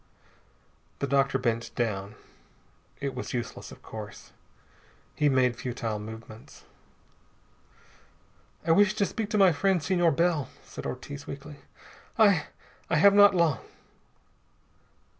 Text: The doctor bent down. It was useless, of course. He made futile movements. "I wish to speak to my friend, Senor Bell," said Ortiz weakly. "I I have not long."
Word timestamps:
The 0.97 1.05
doctor 1.05 1.37
bent 1.37 1.75
down. 1.75 2.15
It 2.99 3.13
was 3.13 3.35
useless, 3.35 3.71
of 3.71 3.83
course. 3.83 4.31
He 5.13 5.29
made 5.29 5.55
futile 5.55 5.99
movements. 5.99 6.65
"I 8.65 8.71
wish 8.71 8.95
to 8.95 9.05
speak 9.05 9.29
to 9.29 9.37
my 9.37 9.51
friend, 9.51 9.83
Senor 9.83 10.09
Bell," 10.11 10.49
said 10.63 10.87
Ortiz 10.87 11.27
weakly. 11.27 11.57
"I 12.17 12.47
I 12.89 12.95
have 12.95 13.13
not 13.13 13.35
long." 13.35 13.59